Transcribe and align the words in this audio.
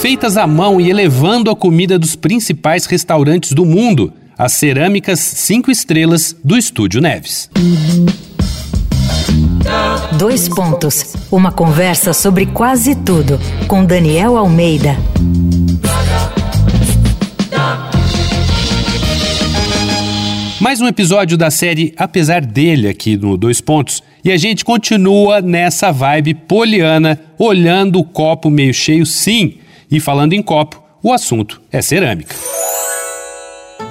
feitas 0.00 0.38
à 0.38 0.46
mão 0.46 0.80
e 0.80 0.88
elevando 0.88 1.50
a 1.50 1.56
comida 1.56 1.98
dos 1.98 2.16
principais 2.16 2.86
restaurantes 2.86 3.52
do 3.52 3.66
mundo, 3.66 4.10
as 4.36 4.54
cerâmicas 4.54 5.20
5 5.20 5.70
estrelas 5.70 6.34
do 6.42 6.56
Estúdio 6.56 7.02
Neves. 7.02 7.50
Dois 10.16 10.48
pontos. 10.48 11.14
Uma 11.30 11.52
conversa 11.52 12.14
sobre 12.14 12.46
quase 12.46 12.94
tudo 12.94 13.38
com 13.68 13.84
Daniel 13.84 14.38
Almeida. 14.38 14.96
Mais 20.58 20.80
um 20.80 20.86
episódio 20.86 21.36
da 21.36 21.50
série 21.50 21.92
Apesar 21.98 22.40
dele 22.40 22.88
aqui 22.88 23.18
no 23.18 23.36
Dois 23.36 23.60
Pontos. 23.60 24.02
E 24.24 24.32
a 24.32 24.38
gente 24.38 24.64
continua 24.64 25.42
nessa 25.42 25.92
vibe 25.92 26.34
poliana, 26.34 27.20
olhando 27.38 27.98
o 27.98 28.04
copo 28.04 28.48
meio 28.48 28.72
cheio, 28.72 29.04
sim. 29.04 29.58
E 29.90 29.98
falando 29.98 30.34
em 30.34 30.42
copo, 30.42 30.80
o 31.02 31.12
assunto 31.12 31.60
é 31.72 31.82
cerâmica. 31.82 32.36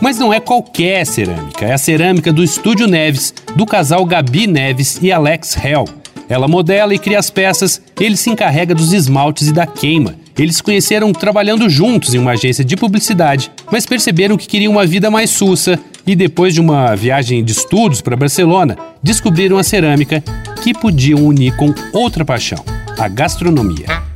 Mas 0.00 0.16
não 0.16 0.32
é 0.32 0.38
qualquer 0.38 1.04
cerâmica, 1.04 1.66
é 1.66 1.72
a 1.72 1.78
cerâmica 1.78 2.32
do 2.32 2.44
Estúdio 2.44 2.86
Neves, 2.86 3.34
do 3.56 3.66
casal 3.66 4.04
Gabi 4.04 4.46
Neves 4.46 5.00
e 5.02 5.10
Alex 5.10 5.56
Hell. 5.56 5.86
Ela 6.28 6.46
modela 6.46 6.94
e 6.94 6.98
cria 6.98 7.18
as 7.18 7.30
peças, 7.30 7.82
ele 7.98 8.16
se 8.16 8.30
encarrega 8.30 8.74
dos 8.74 8.92
esmaltes 8.92 9.48
e 9.48 9.52
da 9.52 9.66
queima. 9.66 10.14
Eles 10.38 10.56
se 10.56 10.62
conheceram 10.62 11.12
trabalhando 11.12 11.68
juntos 11.68 12.14
em 12.14 12.18
uma 12.18 12.32
agência 12.32 12.64
de 12.64 12.76
publicidade, 12.76 13.50
mas 13.72 13.86
perceberam 13.86 14.36
que 14.36 14.46
queriam 14.46 14.72
uma 14.72 14.86
vida 14.86 15.10
mais 15.10 15.30
sussa 15.30 15.80
e 16.06 16.14
depois 16.14 16.54
de 16.54 16.60
uma 16.60 16.94
viagem 16.94 17.42
de 17.42 17.52
estudos 17.52 18.00
para 18.00 18.16
Barcelona, 18.16 18.78
descobriram 19.02 19.58
a 19.58 19.64
cerâmica 19.64 20.22
que 20.62 20.72
podiam 20.72 21.24
unir 21.24 21.56
com 21.56 21.74
outra 21.92 22.24
paixão, 22.24 22.64
a 22.96 23.08
gastronomia. 23.08 24.07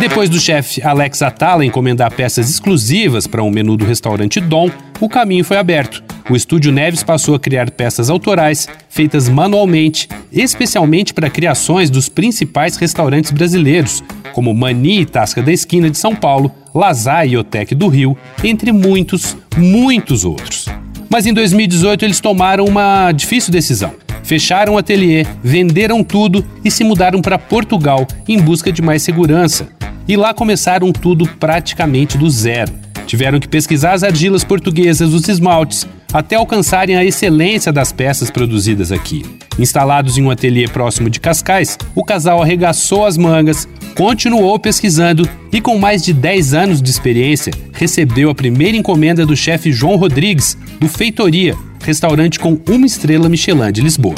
Depois 0.00 0.28
do 0.28 0.40
chefe 0.40 0.82
Alex 0.82 1.22
Atala 1.22 1.64
encomendar 1.64 2.12
peças 2.12 2.50
exclusivas 2.50 3.26
para 3.26 3.42
um 3.42 3.50
menu 3.50 3.76
do 3.76 3.84
restaurante 3.84 4.40
Dom, 4.40 4.68
o 5.00 5.08
caminho 5.08 5.44
foi 5.44 5.56
aberto. 5.56 6.02
O 6.28 6.34
estúdio 6.34 6.72
Neves 6.72 7.02
passou 7.02 7.34
a 7.34 7.40
criar 7.40 7.70
peças 7.70 8.10
autorais, 8.10 8.68
feitas 8.88 9.28
manualmente, 9.28 10.08
especialmente 10.32 11.14
para 11.14 11.30
criações 11.30 11.90
dos 11.90 12.08
principais 12.08 12.76
restaurantes 12.76 13.30
brasileiros, 13.30 14.02
como 14.32 14.52
Mani 14.52 15.02
e 15.02 15.06
Tasca 15.06 15.42
da 15.42 15.52
Esquina 15.52 15.88
de 15.88 15.96
São 15.96 16.14
Paulo, 16.14 16.50
Lazar 16.74 17.26
e 17.26 17.36
Otec 17.36 17.74
do 17.74 17.88
Rio, 17.88 18.16
entre 18.42 18.72
muitos, 18.72 19.36
muitos 19.56 20.24
outros. 20.24 20.66
Mas 21.08 21.26
em 21.26 21.32
2018 21.32 22.04
eles 22.04 22.20
tomaram 22.20 22.64
uma 22.64 23.12
difícil 23.12 23.52
decisão. 23.52 23.94
Fecharam 24.24 24.74
o 24.74 24.78
ateliê, 24.78 25.26
venderam 25.42 26.02
tudo 26.02 26.44
e 26.64 26.70
se 26.70 26.82
mudaram 26.82 27.20
para 27.20 27.38
Portugal 27.38 28.06
em 28.26 28.40
busca 28.40 28.72
de 28.72 28.80
mais 28.80 29.02
segurança. 29.02 29.68
E 30.08 30.16
lá 30.16 30.32
começaram 30.32 30.90
tudo 30.92 31.28
praticamente 31.38 32.16
do 32.16 32.28
zero. 32.30 32.72
Tiveram 33.06 33.38
que 33.38 33.46
pesquisar 33.46 33.92
as 33.92 34.02
argilas 34.02 34.42
portuguesas, 34.42 35.12
os 35.12 35.28
esmaltes, 35.28 35.86
até 36.10 36.36
alcançarem 36.36 36.96
a 36.96 37.04
excelência 37.04 37.70
das 37.70 37.92
peças 37.92 38.30
produzidas 38.30 38.90
aqui. 38.90 39.24
Instalados 39.58 40.16
em 40.16 40.22
um 40.22 40.30
ateliê 40.30 40.66
próximo 40.68 41.10
de 41.10 41.20
Cascais, 41.20 41.76
o 41.94 42.02
casal 42.02 42.42
arregaçou 42.42 43.04
as 43.04 43.18
mangas, 43.18 43.68
continuou 43.94 44.58
pesquisando 44.58 45.28
e, 45.52 45.60
com 45.60 45.78
mais 45.78 46.02
de 46.02 46.12
10 46.12 46.54
anos 46.54 46.82
de 46.82 46.90
experiência, 46.90 47.52
recebeu 47.72 48.28
a 48.28 48.34
primeira 48.34 48.76
encomenda 48.76 49.24
do 49.24 49.36
chefe 49.36 49.72
João 49.72 49.96
Rodrigues, 49.96 50.58
do 50.80 50.88
Feitoria, 50.88 51.54
restaurante 51.82 52.38
com 52.38 52.58
uma 52.68 52.86
estrela 52.86 53.28
Michelin 53.28 53.70
de 53.72 53.80
Lisboa. 53.80 54.16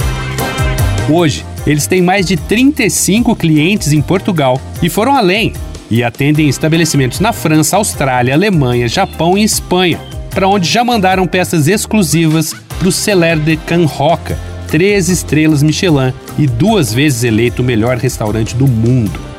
Hoje, 1.11 1.45
eles 1.67 1.87
têm 1.87 2.03
mais 2.03 2.27
de 2.27 2.37
35 2.37 3.37
clientes 3.37 3.93
em 3.93 4.01
Portugal 4.01 4.61
e 4.83 4.89
foram 4.89 5.15
além 5.15 5.53
e 5.91 6.03
atendem 6.03 6.49
estabelecimentos 6.49 7.21
na 7.21 7.33
França, 7.33 7.77
Austrália, 7.77 8.35
Alemanha, 8.35 8.89
Japão 8.89 9.39
e 9.39 9.45
Espanha, 9.45 10.01
para 10.31 10.49
onde 10.49 10.69
já 10.69 10.83
mandaram 10.83 11.27
peças 11.27 11.69
exclusivas 11.69 12.55
para 12.79 12.89
o 12.89 12.93
Celer 12.93 13.39
de 13.39 13.57
Can 13.57 13.87
Roca, 13.87 14.37
três 14.69 15.09
estrelas 15.09 15.63
Michelin 15.63 16.13
e 16.39 16.47
duas 16.47 16.93
vezes 16.93 17.23
eleito 17.23 17.63
o 17.63 17.65
melhor 17.65 17.97
restaurante 17.99 18.57
do 18.57 18.67
mundo. 18.67 19.36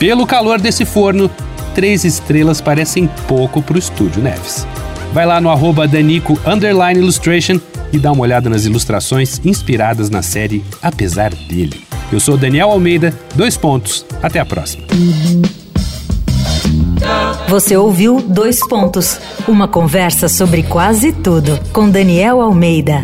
Pelo 0.00 0.26
calor 0.26 0.58
desse 0.58 0.86
forno, 0.86 1.30
três 1.74 2.06
estrelas 2.06 2.58
parecem 2.58 3.06
pouco 3.28 3.60
para 3.60 3.76
o 3.76 3.78
Estúdio 3.78 4.22
Neves. 4.22 4.66
Vai 5.12 5.26
lá 5.26 5.42
no 5.42 5.50
arroba 5.50 5.86
Danico 5.86 6.40
Illustration 6.96 7.60
e 7.92 7.98
dá 7.98 8.10
uma 8.10 8.22
olhada 8.22 8.48
nas 8.48 8.64
ilustrações 8.64 9.38
inspiradas 9.44 10.08
na 10.08 10.22
série 10.22 10.64
Apesar 10.80 11.34
dele. 11.34 11.84
Eu 12.10 12.18
sou 12.18 12.38
Daniel 12.38 12.70
Almeida, 12.70 13.14
dois 13.34 13.58
pontos. 13.58 14.06
Até 14.22 14.40
a 14.40 14.46
próxima. 14.46 14.84
Você 17.46 17.76
ouviu 17.76 18.22
Dois 18.22 18.66
Pontos 18.66 19.20
uma 19.46 19.68
conversa 19.68 20.30
sobre 20.30 20.62
quase 20.62 21.12
tudo 21.12 21.60
com 21.74 21.90
Daniel 21.90 22.40
Almeida. 22.40 23.02